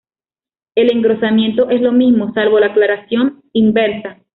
El 0.73 0.89
engrosamiento 0.91 1.69
es 1.69 1.79
lo 1.79 1.91
mismo, 1.91 2.33
salvo 2.33 2.59
la 2.59 2.71
aclaración 2.71 3.43
inversa. 3.53 4.17